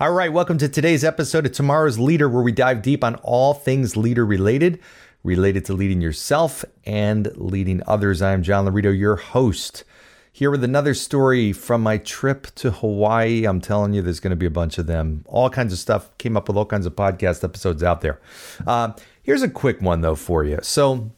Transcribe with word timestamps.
All 0.00 0.12
right, 0.12 0.32
welcome 0.32 0.58
to 0.58 0.68
today's 0.68 1.02
episode 1.02 1.44
of 1.44 1.50
Tomorrow's 1.50 1.98
Leader, 1.98 2.28
where 2.28 2.44
we 2.44 2.52
dive 2.52 2.82
deep 2.82 3.02
on 3.02 3.16
all 3.16 3.52
things 3.52 3.96
leader 3.96 4.24
related, 4.24 4.78
related 5.24 5.64
to 5.64 5.72
leading 5.72 6.00
yourself 6.00 6.64
and 6.86 7.32
leading 7.34 7.82
others. 7.84 8.22
I'm 8.22 8.44
John 8.44 8.64
Laurito, 8.64 8.96
your 8.96 9.16
host, 9.16 9.82
here 10.30 10.52
with 10.52 10.62
another 10.62 10.94
story 10.94 11.52
from 11.52 11.82
my 11.82 11.98
trip 11.98 12.46
to 12.54 12.70
Hawaii. 12.70 13.44
I'm 13.44 13.60
telling 13.60 13.92
you, 13.92 14.00
there's 14.00 14.20
going 14.20 14.30
to 14.30 14.36
be 14.36 14.46
a 14.46 14.50
bunch 14.50 14.78
of 14.78 14.86
them. 14.86 15.24
All 15.26 15.50
kinds 15.50 15.72
of 15.72 15.80
stuff. 15.80 16.16
Came 16.16 16.36
up 16.36 16.46
with 16.46 16.56
all 16.56 16.64
kinds 16.64 16.86
of 16.86 16.94
podcast 16.94 17.42
episodes 17.42 17.82
out 17.82 18.00
there. 18.00 18.20
Uh, 18.68 18.92
here's 19.24 19.42
a 19.42 19.50
quick 19.50 19.82
one, 19.82 20.02
though, 20.02 20.14
for 20.14 20.44
you. 20.44 20.60
So, 20.62 21.10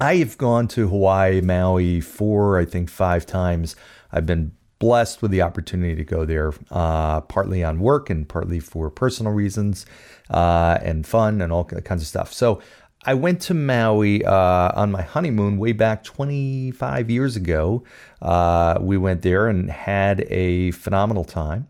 I 0.00 0.16
have 0.16 0.38
gone 0.38 0.66
to 0.68 0.88
Hawaii, 0.88 1.42
Maui, 1.42 2.00
four, 2.00 2.58
I 2.58 2.64
think, 2.64 2.88
five 2.88 3.26
times. 3.26 3.76
I've 4.10 4.24
been 4.24 4.52
blessed 4.84 5.22
with 5.22 5.30
the 5.30 5.40
opportunity 5.40 5.94
to 5.94 6.04
go 6.04 6.26
there, 6.26 6.52
uh, 6.70 7.18
partly 7.22 7.64
on 7.64 7.80
work 7.80 8.10
and 8.10 8.28
partly 8.28 8.60
for 8.60 8.90
personal 8.90 9.32
reasons 9.32 9.86
uh, 10.28 10.76
and 10.82 11.06
fun 11.06 11.40
and 11.40 11.50
all 11.50 11.64
kinds 11.64 12.02
of 12.02 12.06
stuff. 12.06 12.34
So 12.34 12.60
I 13.06 13.14
went 13.14 13.40
to 13.42 13.54
Maui 13.54 14.22
uh, 14.26 14.72
on 14.78 14.92
my 14.92 15.00
honeymoon 15.00 15.56
way 15.56 15.72
back 15.72 16.04
25 16.04 17.08
years 17.08 17.34
ago. 17.34 17.82
Uh, 18.20 18.76
we 18.78 18.98
went 18.98 19.22
there 19.22 19.48
and 19.48 19.70
had 19.70 20.26
a 20.28 20.72
phenomenal 20.72 21.24
time. 21.24 21.66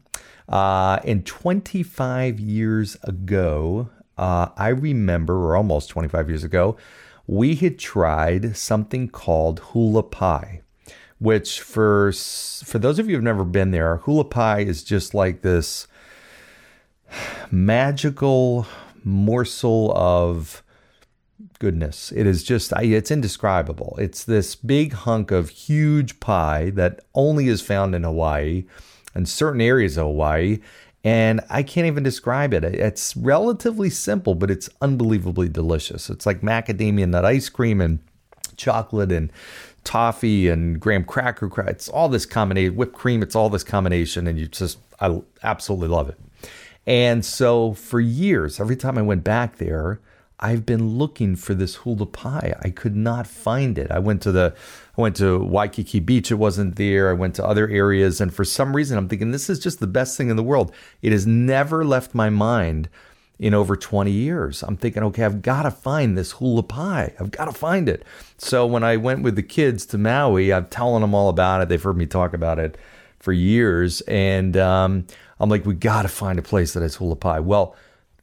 Uh, 0.48 0.98
and 1.04 1.24
25 1.24 2.40
years 2.40 2.96
ago, 3.04 3.90
uh, 4.18 4.48
I 4.56 4.70
remember, 4.70 5.36
or 5.36 5.56
almost 5.56 5.88
25 5.90 6.28
years 6.28 6.42
ago, 6.42 6.76
we 7.28 7.54
had 7.54 7.78
tried 7.78 8.56
something 8.56 9.08
called 9.08 9.60
hula 9.60 10.02
pie 10.02 10.63
which 11.24 11.62
for 11.62 12.12
for 12.12 12.78
those 12.78 12.98
of 12.98 13.08
you 13.08 13.16
who've 13.16 13.24
never 13.24 13.44
been 13.44 13.70
there, 13.70 13.96
hula 13.96 14.24
pie 14.24 14.60
is 14.60 14.84
just 14.84 15.14
like 15.14 15.40
this 15.40 15.88
magical 17.50 18.66
morsel 19.02 19.96
of 19.96 20.62
goodness. 21.58 22.12
It 22.12 22.26
is 22.26 22.44
just 22.44 22.74
it's 22.76 23.10
indescribable. 23.10 23.96
It's 23.98 24.22
this 24.22 24.54
big 24.54 24.92
hunk 24.92 25.30
of 25.30 25.48
huge 25.48 26.20
pie 26.20 26.70
that 26.74 27.00
only 27.14 27.48
is 27.48 27.62
found 27.62 27.94
in 27.94 28.02
Hawaii 28.02 28.66
and 29.14 29.26
certain 29.26 29.62
areas 29.62 29.96
of 29.96 30.04
Hawaii. 30.06 30.58
And 31.04 31.40
I 31.48 31.62
can't 31.62 31.86
even 31.86 32.02
describe 32.02 32.52
it. 32.52 32.64
It's 32.64 33.16
relatively 33.16 33.88
simple, 33.88 34.34
but 34.34 34.50
it's 34.50 34.68
unbelievably 34.82 35.48
delicious. 35.50 36.10
It's 36.10 36.26
like 36.26 36.42
macadamia 36.42 37.08
nut 37.08 37.24
ice 37.24 37.48
cream 37.48 37.80
and 37.80 38.00
chocolate 38.56 39.12
and 39.12 39.32
toffee 39.84 40.48
and 40.48 40.80
graham 40.80 41.04
cracker. 41.04 41.50
It's 41.68 41.88
all 41.88 42.08
this 42.08 42.26
combination, 42.26 42.76
whipped 42.76 42.94
cream. 42.94 43.22
It's 43.22 43.36
all 43.36 43.50
this 43.50 43.64
combination, 43.64 44.26
and 44.26 44.38
you 44.38 44.48
just 44.48 44.78
I 45.00 45.20
absolutely 45.42 45.88
love 45.88 46.08
it. 46.08 46.18
And 46.86 47.24
so 47.24 47.74
for 47.74 48.00
years, 48.00 48.60
every 48.60 48.76
time 48.76 48.98
I 48.98 49.02
went 49.02 49.24
back 49.24 49.56
there, 49.56 50.00
I've 50.40 50.66
been 50.66 50.98
looking 50.98 51.36
for 51.36 51.54
this 51.54 51.76
hula 51.76 52.06
pie. 52.06 52.54
I 52.60 52.70
could 52.70 52.96
not 52.96 53.26
find 53.26 53.78
it. 53.78 53.90
I 53.90 53.98
went 53.98 54.20
to 54.22 54.32
the 54.32 54.54
I 54.96 55.00
went 55.00 55.16
to 55.16 55.38
Waikiki 55.38 56.00
Beach, 56.00 56.30
it 56.30 56.34
wasn't 56.34 56.76
there. 56.76 57.08
I 57.08 57.14
went 57.14 57.34
to 57.36 57.46
other 57.46 57.68
areas 57.68 58.20
and 58.20 58.34
for 58.34 58.44
some 58.44 58.76
reason 58.76 58.98
I'm 58.98 59.08
thinking 59.08 59.30
this 59.30 59.48
is 59.48 59.58
just 59.58 59.80
the 59.80 59.86
best 59.86 60.16
thing 60.16 60.28
in 60.28 60.36
the 60.36 60.42
world. 60.42 60.72
It 61.02 61.12
has 61.12 61.26
never 61.26 61.84
left 61.84 62.14
my 62.14 62.30
mind 62.30 62.88
in 63.38 63.54
over 63.54 63.76
20 63.76 64.10
years. 64.10 64.62
I'm 64.62 64.76
thinking, 64.76 65.02
okay, 65.04 65.24
I've 65.24 65.42
got 65.42 65.62
to 65.62 65.70
find 65.70 66.16
this 66.16 66.32
hula 66.32 66.62
pie. 66.62 67.14
I've 67.18 67.30
got 67.30 67.46
to 67.46 67.52
find 67.52 67.88
it. 67.88 68.04
So 68.38 68.66
when 68.66 68.84
I 68.84 68.96
went 68.96 69.22
with 69.22 69.36
the 69.36 69.42
kids 69.42 69.86
to 69.86 69.98
Maui, 69.98 70.52
I'm 70.52 70.66
telling 70.66 71.00
them 71.00 71.14
all 71.14 71.28
about 71.28 71.62
it. 71.62 71.68
They've 71.68 71.82
heard 71.82 71.96
me 71.96 72.06
talk 72.06 72.32
about 72.32 72.58
it 72.58 72.78
for 73.18 73.32
years. 73.32 74.02
And 74.02 74.56
um, 74.56 75.06
I'm 75.40 75.50
like, 75.50 75.66
we 75.66 75.74
got 75.74 76.02
to 76.02 76.08
find 76.08 76.38
a 76.38 76.42
place 76.42 76.74
that 76.74 76.82
has 76.82 76.96
hula 76.96 77.16
pie. 77.16 77.40
Well, 77.40 77.74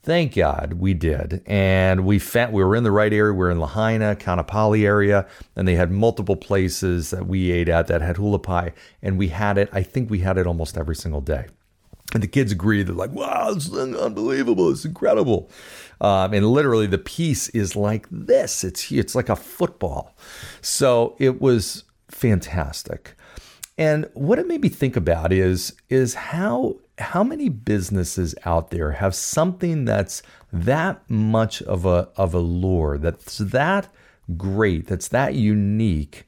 thank 0.04 0.36
God 0.36 0.74
we 0.74 0.94
did. 0.94 1.44
And 1.46 2.06
we 2.06 2.18
found, 2.18 2.54
we 2.54 2.64
were 2.64 2.76
in 2.76 2.84
the 2.84 2.92
right 2.92 3.12
area. 3.12 3.34
We 3.34 3.40
were 3.40 3.52
in 3.52 3.60
Lahaina, 3.60 4.16
Kaanapali 4.16 4.86
area, 4.86 5.28
and 5.56 5.68
they 5.68 5.76
had 5.76 5.92
multiple 5.92 6.36
places 6.38 7.10
that 7.10 7.28
we 7.28 7.52
ate 7.52 7.68
at 7.70 7.88
that 7.88 8.02
had 8.02 8.18
hula 8.18 8.40
pie. 8.40 8.74
And 9.02 9.18
we 9.18 9.28
had 9.28 9.58
it, 9.58 9.70
I 9.74 9.84
think 9.84 10.10
we 10.10 10.20
had 10.20 10.38
it 10.38 10.48
almost 10.48 10.78
every 10.78 10.96
single 10.96 11.22
day. 11.22 11.48
And 12.14 12.22
the 12.22 12.28
kids 12.28 12.52
agree. 12.52 12.84
They're 12.84 12.94
like, 12.94 13.12
wow, 13.12 13.54
this 13.54 13.68
is 13.68 13.96
unbelievable. 13.96 14.70
It's 14.72 14.86
incredible. 14.86 15.50
Um, 16.02 16.34
and 16.34 16.46
literally, 16.48 16.88
the 16.88 16.98
piece 16.98 17.50
is 17.50 17.76
like 17.76 18.08
this 18.12 18.64
it's, 18.64 18.92
it's 18.92 19.16
like 19.16 19.30
a 19.30 19.36
football. 19.36 20.16
So 20.62 21.16
it 21.20 21.40
was 21.42 21.84
fantastic. 22.10 23.16
And 23.78 24.10
what 24.14 24.38
it 24.38 24.48
made 24.48 24.62
me 24.62 24.70
think 24.70 24.96
about 24.96 25.32
is, 25.32 25.74
is 25.90 26.14
how, 26.14 26.78
how 27.00 27.24
many 27.24 27.50
businesses 27.50 28.36
out 28.46 28.70
there 28.70 28.92
have 28.92 29.16
something 29.16 29.86
that's 29.86 30.22
that 30.52 31.10
much 31.10 31.62
of 31.64 31.86
a, 31.86 32.10
of 32.16 32.34
a 32.34 32.40
lure, 32.40 32.98
that's 32.98 33.38
that 33.40 33.92
great, 34.38 34.88
that's 34.88 35.08
that 35.08 35.34
unique, 35.34 36.28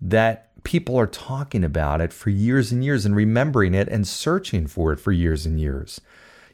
that 0.00 0.47
people 0.64 0.96
are 0.96 1.06
talking 1.06 1.64
about 1.64 2.00
it 2.00 2.12
for 2.12 2.30
years 2.30 2.72
and 2.72 2.84
years 2.84 3.06
and 3.06 3.14
remembering 3.14 3.74
it 3.74 3.88
and 3.88 4.06
searching 4.06 4.66
for 4.66 4.92
it 4.92 5.00
for 5.00 5.12
years 5.12 5.46
and 5.46 5.60
years. 5.60 6.00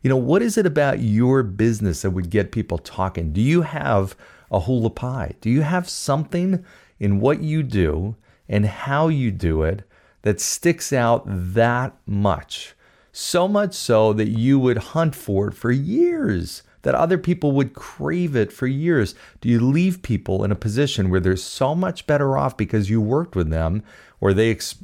You 0.03 0.11
know, 0.11 0.17
what 0.17 0.43
is 0.43 0.59
it 0.59 0.67
about 0.67 1.01
your 1.01 1.43
business 1.43 2.03
that 2.03 2.11
would 2.11 2.31
get 2.31 2.53
people 2.53 2.79
talking? 2.79 3.33
Do 3.33 3.41
you 3.41 3.63
have 3.63 4.15
a 4.51 4.61
hula 4.61 4.91
pie? 4.91 5.35
Do 5.41 5.49
you 5.49 5.63
have 5.63 5.89
something 5.89 6.65
in 7.01 7.21
what 7.21 7.43
you 7.43 7.63
do 7.63 8.17
and 8.49 8.67
how 8.67 9.09
you 9.09 9.31
do 9.31 9.63
it 9.63 9.89
that 10.23 10.41
sticks 10.41 10.93
out 10.93 11.25
that 11.27 11.97
much? 12.07 12.75
So 13.13 13.49
much 13.49 13.75
so 13.75 14.13
that 14.13 14.29
you 14.29 14.59
would 14.59 14.79
hunt 14.79 15.15
for 15.15 15.49
it 15.49 15.55
for 15.55 15.71
years 15.71 16.63
that 16.85 16.95
other 16.95 17.19
people 17.19 17.53
would 17.53 17.75
crave 17.75 18.37
it 18.37 18.53
for 18.53 18.67
years? 18.67 19.15
Do 19.41 19.49
you 19.49 19.59
leave 19.59 20.03
people 20.03 20.45
in 20.45 20.53
a 20.53 20.57
position 20.57 21.11
where 21.11 21.21
they're 21.21 21.37
so 21.37 21.75
much 21.75 22.07
better 22.07 22.39
off 22.39 22.57
because 22.57 22.89
you 22.89 23.01
worked 23.01 23.35
with 23.35 23.51
them 23.51 23.83
or 24.21 24.33
they 24.33 24.51
ex- 24.51 24.77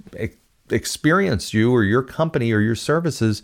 experienced 0.71 1.55
you 1.55 1.73
or 1.73 1.85
your 1.85 2.03
company 2.03 2.53
or 2.53 2.61
your 2.61 2.75
services 2.75 3.43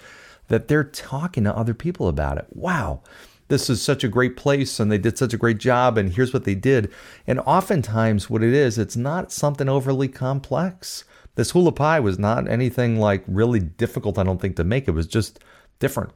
that 0.49 0.69
they're 0.69 0.85
talking 0.85 1.45
to 1.45 1.57
other 1.57 1.75
people 1.75 2.09
about 2.09 2.39
it? 2.39 2.47
Wow. 2.51 3.03
This 3.49 3.71
is 3.71 3.81
such 3.81 4.03
a 4.03 4.09
great 4.09 4.37
place 4.37 4.81
and 4.81 4.91
they 4.91 4.99
did 4.99 5.17
such 5.17 5.33
a 5.33 5.39
great 5.39 5.59
job 5.59 5.97
and 5.97 6.13
here's 6.13 6.33
what 6.33 6.45
they 6.45 6.55
did. 6.55 6.91
And 7.27 7.39
oftentimes 7.41 8.29
what 8.29 8.43
it 8.43 8.53
is, 8.53 8.79
it's 8.79 8.97
not 8.97 9.31
something 9.31 9.69
overly 9.69 10.09
complex. 10.09 11.05
This 11.37 11.51
hula 11.51 11.73
pie 11.73 12.01
was 12.01 12.19
not 12.19 12.49
anything 12.49 12.99
like 12.99 13.23
really 13.27 13.61
difficult, 13.61 14.19
I 14.19 14.25
don't 14.25 14.41
think, 14.41 14.57
to 14.57 14.65
make. 14.65 14.89
It 14.89 14.93
was 14.93 15.07
just 15.07 15.39
different. 15.79 16.13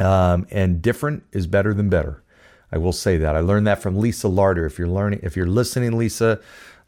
Um, 0.00 0.46
and 0.50 0.82
different 0.82 1.24
is 1.32 1.46
better 1.46 1.72
than 1.72 1.88
better. 1.88 2.22
I 2.72 2.78
will 2.78 2.92
say 2.92 3.16
that. 3.18 3.36
I 3.36 3.40
learned 3.40 3.66
that 3.66 3.80
from 3.80 3.96
Lisa 3.96 4.26
Larter. 4.26 4.66
If 4.66 4.78
you're 4.78 4.88
learning, 4.88 5.20
if 5.22 5.36
you're 5.36 5.46
listening, 5.46 5.96
Lisa, 5.96 6.40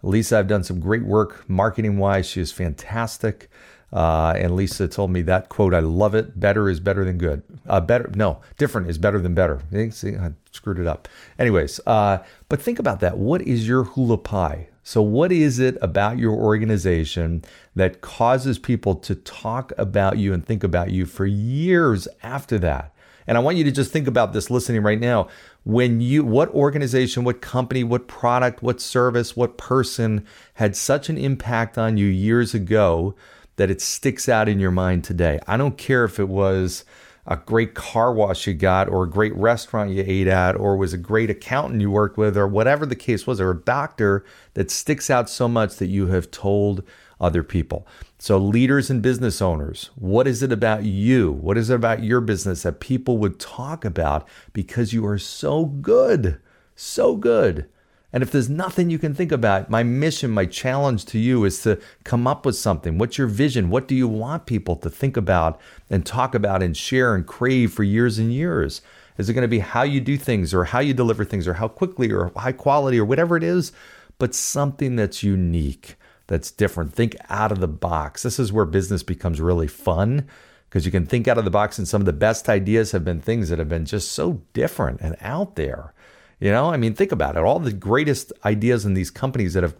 Lisa, 0.02 0.38
I've 0.38 0.48
done 0.48 0.64
some 0.64 0.80
great 0.80 1.04
work 1.04 1.48
marketing 1.48 1.98
wise. 1.98 2.26
She 2.26 2.41
is 2.41 2.50
fantastic. 2.50 3.48
Uh, 3.92 4.34
and 4.36 4.56
Lisa 4.56 4.88
told 4.88 5.10
me 5.12 5.22
that 5.22 5.48
quote. 5.48 5.72
I 5.72 5.78
love 5.78 6.14
it. 6.14 6.38
Better 6.38 6.68
is 6.68 6.80
better 6.80 7.04
than 7.04 7.18
good. 7.18 7.42
Uh, 7.68 7.80
better, 7.80 8.10
no, 8.14 8.41
different 8.58 8.91
is 8.91 8.98
better 8.98 9.20
than 9.20 9.34
better. 9.34 9.60
See, 9.91 10.16
I 10.16 10.32
screwed 10.50 10.80
it 10.80 10.86
up. 10.86 11.09
Anyways, 11.38 11.80
uh, 11.86 12.18
but 12.48 12.60
think 12.60 12.78
about 12.78 13.00
that. 13.00 13.16
What 13.16 13.42
is 13.42 13.68
your 13.68 13.84
hula 13.84 14.18
pie? 14.18 14.68
So, 14.82 15.02
what 15.02 15.32
is 15.32 15.59
it 15.59 15.78
about 15.82 16.18
your 16.18 16.32
organization 16.32 17.44
that 17.74 18.00
causes 18.00 18.59
people 18.59 18.94
to 18.97 19.14
talk 19.14 19.72
about 19.78 20.18
you 20.18 20.32
and 20.32 20.44
think 20.44 20.62
about 20.62 20.91
you 20.91 21.06
for 21.06 21.26
years 21.26 22.06
after 22.22 22.59
that? 22.59 22.92
And 23.26 23.36
I 23.36 23.40
want 23.40 23.56
you 23.56 23.64
to 23.64 23.72
just 23.72 23.92
think 23.92 24.06
about 24.06 24.32
this 24.32 24.50
listening 24.50 24.82
right 24.82 25.00
now. 25.00 25.28
When 25.64 26.00
you, 26.00 26.24
what 26.24 26.48
organization, 26.50 27.24
what 27.24 27.40
company, 27.40 27.82
what 27.82 28.06
product, 28.06 28.62
what 28.62 28.80
service, 28.80 29.36
what 29.36 29.58
person 29.58 30.24
had 30.54 30.76
such 30.76 31.08
an 31.08 31.18
impact 31.18 31.76
on 31.76 31.96
you 31.96 32.06
years 32.06 32.54
ago 32.54 33.14
that 33.56 33.70
it 33.70 33.80
sticks 33.80 34.28
out 34.28 34.48
in 34.48 34.60
your 34.60 34.70
mind 34.70 35.04
today? 35.04 35.40
I 35.46 35.56
don't 35.56 35.76
care 35.76 36.04
if 36.04 36.20
it 36.20 36.28
was 36.28 36.84
a 37.26 37.36
great 37.36 37.74
car 37.74 38.12
wash 38.12 38.46
you 38.46 38.54
got, 38.54 38.88
or 38.88 39.02
a 39.02 39.10
great 39.10 39.34
restaurant 39.34 39.90
you 39.90 40.04
ate 40.06 40.28
at, 40.28 40.54
or 40.54 40.76
was 40.76 40.92
a 40.92 40.98
great 40.98 41.28
accountant 41.28 41.80
you 41.80 41.90
worked 41.90 42.16
with, 42.16 42.36
or 42.36 42.46
whatever 42.46 42.86
the 42.86 42.94
case 42.94 43.26
was, 43.26 43.40
or 43.40 43.50
a 43.50 43.60
doctor 43.62 44.24
that 44.54 44.70
sticks 44.70 45.10
out 45.10 45.28
so 45.28 45.48
much 45.48 45.74
that 45.76 45.88
you 45.88 46.06
have 46.06 46.30
told 46.30 46.84
other 47.21 47.42
people. 47.42 47.86
So, 48.18 48.39
leaders 48.39 48.91
and 48.91 49.03
business 49.03 49.41
owners, 49.41 49.91
what 49.97 50.27
is 50.27 50.42
it 50.42 50.53
about 50.53 50.84
you? 50.84 51.33
What 51.33 51.57
is 51.59 51.71
it 51.71 51.74
about 51.74 52.03
your 52.03 52.21
business 52.21 52.63
that 52.63 52.80
people 52.80 53.18
would 53.18 53.39
talk 53.41 53.84
about 53.84 54.27
because 54.53 54.92
you 54.92 55.07
are 55.07 55.18
so 55.18 55.65
good? 55.66 56.39
So 56.74 57.16
good. 57.16 57.68
And 58.13 58.22
if 58.22 58.30
there's 58.30 58.48
nothing 58.48 58.89
you 58.89 58.98
can 58.98 59.15
think 59.15 59.33
about, 59.33 59.68
my 59.68 59.83
mission, 59.83 60.30
my 60.30 60.47
challenge 60.47 61.04
to 61.07 61.18
you 61.18 61.45
is 61.45 61.63
to 61.63 61.78
come 62.04 62.27
up 62.27 62.47
with 62.47 62.57
something. 62.57 62.97
What's 62.97 63.19
your 63.19 63.27
vision? 63.27 63.69
What 63.69 63.89
do 63.89 63.95
you 63.95 64.09
want 64.09 64.47
people 64.47 64.77
to 64.77 64.89
think 64.89 65.16
about 65.16 65.60
and 65.91 66.07
talk 66.07 66.34
about 66.34 66.62
and 66.62 66.77
share 66.77 67.15
and 67.15 67.27
crave 67.27 67.72
for 67.72 67.83
years 67.83 68.19
and 68.19 68.33
years? 68.33 68.80
Is 69.19 69.28
it 69.28 69.34
going 69.34 69.42
to 69.42 69.48
be 69.48 69.59
how 69.59 69.83
you 69.83 70.01
do 70.01 70.16
things 70.16 70.54
or 70.54 70.65
how 70.65 70.78
you 70.78 70.95
deliver 70.95 71.24
things 71.24 71.48
or 71.48 71.54
how 71.54 71.69
quickly 71.69 72.10
or 72.12 72.33
high 72.36 72.53
quality 72.53 72.98
or 72.98 73.04
whatever 73.04 73.36
it 73.36 73.42
is? 73.42 73.72
But 74.19 74.34
something 74.34 74.97
that's 74.97 75.22
unique 75.22 75.97
that's 76.26 76.50
different. 76.50 76.92
Think 76.92 77.16
out 77.28 77.52
of 77.52 77.60
the 77.60 77.68
box. 77.68 78.22
This 78.22 78.38
is 78.38 78.52
where 78.52 78.66
business 78.66 79.02
becomes 79.02 79.40
really 79.40 79.68
fun 79.68 80.26
because 80.68 80.84
you 80.84 80.92
can 80.92 81.06
think 81.06 81.28
out 81.28 81.38
of 81.38 81.44
the 81.44 81.50
box, 81.50 81.78
and 81.78 81.86
some 81.86 82.02
of 82.02 82.06
the 82.06 82.12
best 82.12 82.48
ideas 82.48 82.92
have 82.92 83.04
been 83.04 83.20
things 83.20 83.48
that 83.48 83.58
have 83.58 83.68
been 83.68 83.86
just 83.86 84.12
so 84.12 84.42
different 84.52 85.00
and 85.00 85.16
out 85.20 85.56
there. 85.56 85.94
You 86.40 86.50
know, 86.50 86.70
I 86.70 86.76
mean, 86.76 86.94
think 86.94 87.12
about 87.12 87.36
it. 87.36 87.42
All 87.42 87.58
the 87.58 87.72
greatest 87.72 88.32
ideas 88.44 88.84
in 88.84 88.94
these 88.94 89.10
companies 89.10 89.54
that 89.54 89.62
have 89.62 89.74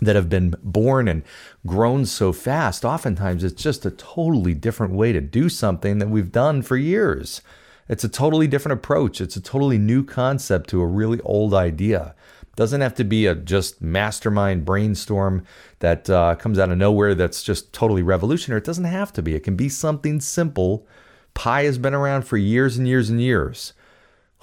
that 0.00 0.16
have 0.16 0.28
been 0.28 0.54
born 0.62 1.08
and 1.08 1.22
grown 1.66 2.06
so 2.06 2.32
fast, 2.32 2.84
oftentimes 2.84 3.44
it's 3.44 3.62
just 3.62 3.84
a 3.84 3.90
totally 3.90 4.54
different 4.54 4.94
way 4.94 5.12
to 5.12 5.20
do 5.20 5.48
something 5.48 5.98
that 5.98 6.08
we've 6.08 6.32
done 6.32 6.62
for 6.62 6.76
years. 6.76 7.42
It's 7.88 8.04
a 8.04 8.08
totally 8.08 8.46
different 8.46 8.78
approach. 8.78 9.20
It's 9.20 9.36
a 9.36 9.42
totally 9.42 9.76
new 9.76 10.04
concept 10.04 10.70
to 10.70 10.80
a 10.80 10.86
really 10.86 11.20
old 11.22 11.52
idea. 11.52 12.14
Doesn't 12.60 12.82
have 12.82 12.94
to 12.96 13.04
be 13.04 13.24
a 13.24 13.34
just 13.34 13.80
mastermind 13.80 14.66
brainstorm 14.66 15.46
that 15.78 16.10
uh, 16.10 16.34
comes 16.34 16.58
out 16.58 16.68
of 16.68 16.76
nowhere 16.76 17.14
that's 17.14 17.42
just 17.42 17.72
totally 17.72 18.02
revolutionary. 18.02 18.58
It 18.58 18.66
doesn't 18.66 18.84
have 18.84 19.14
to 19.14 19.22
be. 19.22 19.34
It 19.34 19.44
can 19.44 19.56
be 19.56 19.70
something 19.70 20.20
simple. 20.20 20.86
Pie 21.32 21.62
has 21.62 21.78
been 21.78 21.94
around 21.94 22.24
for 22.24 22.36
years 22.36 22.76
and 22.76 22.86
years 22.86 23.08
and 23.08 23.18
years. 23.18 23.72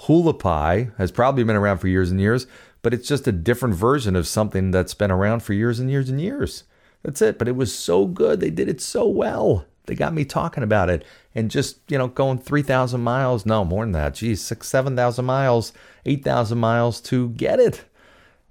Hula 0.07 0.33
pie 0.33 0.89
has 0.97 1.11
probably 1.11 1.43
been 1.43 1.55
around 1.55 1.77
for 1.77 1.89
years 1.89 2.09
and 2.09 2.19
years, 2.19 2.47
but 2.81 2.91
it's 2.91 3.07
just 3.07 3.27
a 3.27 3.31
different 3.31 3.75
version 3.75 4.15
of 4.15 4.25
something 4.25 4.71
that's 4.71 4.95
been 4.95 5.11
around 5.11 5.43
for 5.43 5.53
years 5.53 5.79
and 5.79 5.91
years 5.91 6.09
and 6.09 6.19
years. 6.19 6.63
That's 7.03 7.21
it. 7.21 7.37
But 7.37 7.47
it 7.47 7.55
was 7.55 7.71
so 7.71 8.07
good. 8.07 8.39
They 8.39 8.49
did 8.49 8.67
it 8.67 8.81
so 8.81 9.07
well. 9.07 9.65
They 9.85 9.93
got 9.93 10.15
me 10.15 10.25
talking 10.25 10.63
about 10.63 10.89
it 10.89 11.05
and 11.35 11.51
just, 11.51 11.81
you 11.87 11.99
know, 11.99 12.07
going 12.07 12.39
3,000 12.39 12.99
miles. 12.99 13.45
No, 13.45 13.63
more 13.63 13.85
than 13.85 13.91
that. 13.91 14.15
Geez, 14.15 14.41
six, 14.41 14.67
7,000 14.69 15.23
miles, 15.23 15.71
8,000 16.07 16.57
miles 16.57 16.99
to 17.01 17.29
get 17.29 17.59
it 17.59 17.85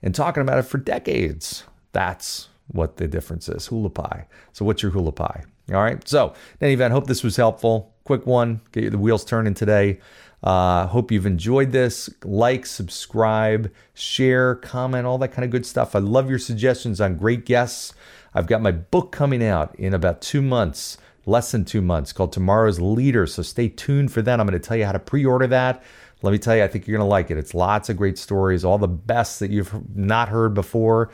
and 0.02 0.14
talking 0.14 0.42
about 0.42 0.58
it 0.58 0.62
for 0.62 0.78
decades. 0.78 1.64
That's 1.92 2.48
what 2.68 2.96
the 2.96 3.08
difference 3.08 3.48
is. 3.48 3.66
Hula 3.66 3.90
pie. 3.90 4.26
So, 4.52 4.64
what's 4.64 4.82
your 4.82 4.92
hula 4.92 5.12
pie? 5.12 5.44
All 5.72 5.82
right. 5.82 6.06
So, 6.06 6.34
in 6.60 6.66
any 6.66 6.74
event, 6.74 6.92
hope 6.92 7.06
this 7.06 7.22
was 7.22 7.36
helpful. 7.36 7.94
Quick 8.04 8.26
one, 8.26 8.60
get 8.72 8.90
the 8.90 8.98
wheels 8.98 9.24
turning 9.24 9.54
today. 9.54 9.98
Uh, 10.42 10.86
hope 10.86 11.10
you've 11.10 11.26
enjoyed 11.26 11.72
this. 11.72 12.08
Like, 12.22 12.66
subscribe, 12.66 13.72
share, 13.94 14.54
comment, 14.56 15.06
all 15.06 15.18
that 15.18 15.32
kind 15.32 15.44
of 15.44 15.50
good 15.50 15.66
stuff. 15.66 15.96
I 15.96 15.98
love 15.98 16.30
your 16.30 16.38
suggestions 16.38 17.00
on 17.00 17.16
great 17.16 17.44
guests. 17.44 17.94
I've 18.32 18.46
got 18.46 18.60
my 18.60 18.70
book 18.70 19.12
coming 19.12 19.42
out 19.42 19.74
in 19.76 19.94
about 19.94 20.20
two 20.20 20.42
months, 20.42 20.98
less 21.24 21.50
than 21.50 21.64
two 21.64 21.80
months, 21.80 22.12
called 22.12 22.32
Tomorrow's 22.32 22.78
Leader. 22.78 23.26
So 23.26 23.42
stay 23.42 23.68
tuned 23.68 24.12
for 24.12 24.22
that. 24.22 24.38
I'm 24.38 24.46
going 24.46 24.60
to 24.60 24.64
tell 24.64 24.76
you 24.76 24.84
how 24.84 24.92
to 24.92 24.98
pre 24.98 25.24
order 25.24 25.46
that. 25.48 25.82
Let 26.22 26.32
me 26.32 26.38
tell 26.38 26.56
you, 26.56 26.64
I 26.64 26.68
think 26.68 26.86
you're 26.86 26.96
going 26.96 27.06
to 27.06 27.10
like 27.10 27.30
it. 27.30 27.38
It's 27.38 27.54
lots 27.54 27.88
of 27.88 27.96
great 27.96 28.18
stories, 28.18 28.64
all 28.64 28.78
the 28.78 28.88
best 28.88 29.40
that 29.40 29.50
you've 29.50 29.96
not 29.96 30.28
heard 30.28 30.54
before, 30.54 31.10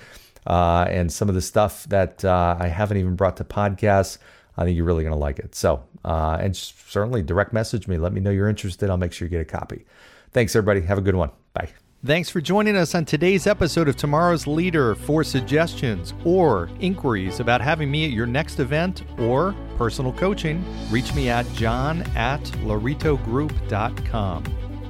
uh, 0.46 0.87
and 0.88 1.12
some 1.12 1.28
of 1.28 1.34
the 1.34 1.40
stuff 1.40 1.84
that 1.88 2.25
uh, 2.25 2.56
I 2.58 2.69
haven't 2.69 2.99
even 2.99 3.16
brought 3.16 3.37
to 3.38 3.44
podcasts. 3.44 4.19
I 4.56 4.64
think 4.64 4.76
you're 4.76 4.84
really 4.84 5.02
going 5.02 5.14
to 5.14 5.19
like 5.19 5.38
it. 5.38 5.54
So, 5.54 5.82
uh, 6.04 6.38
and 6.40 6.56
certainly 6.56 7.22
direct 7.22 7.52
message 7.52 7.88
me. 7.88 7.99
Let 7.99 8.12
me 8.12 8.20
know 8.20 8.31
you're 8.31 8.49
interested. 8.49 8.90
I'll 8.90 8.96
make 8.96 9.12
sure 9.12 9.26
you 9.26 9.31
get 9.31 9.40
a 9.40 9.44
copy. 9.44 9.87
Thanks, 10.32 10.54
everybody. 10.54 10.82
Have 10.82 10.99
a 10.99 11.02
good 11.02 11.16
one. 11.16 11.31
Bye. 11.52 11.70
Thanks 12.05 12.28
for 12.28 12.40
joining 12.40 12.76
us 12.76 12.96
on 12.96 13.05
today's 13.05 13.46
episode 13.46 13.87
of 13.87 13.96
Tomorrow's 13.96 14.48
Leader. 14.48 14.96
For 14.96 15.22
suggestions 15.22 16.14
or 16.25 16.69
inquiries 16.81 17.38
about 17.38 17.60
having 17.60 17.93
me 17.93 18.05
at 18.05 18.10
your 18.10 18.26
next 18.26 18.58
event 18.58 19.05
or 19.20 19.55
personal 19.78 20.12
coaching, 20.12 20.64
reach 20.90 21.14
me 21.14 21.28
at 21.28 21.46
john 21.52 22.02
at 22.16 22.43
lauritogroup.com. 22.64 24.71